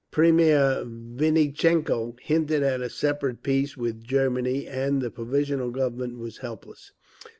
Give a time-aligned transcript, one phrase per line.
[0.09, 6.91] Premier Vinnitchenko hinted at a separate peace with Germany—and the Provisional Government was helpless.